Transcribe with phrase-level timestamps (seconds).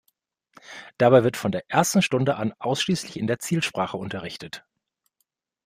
[0.97, 4.65] Dabei wird von der ersten Stunde an ausschließlich in der Zielsprache unterrichtet.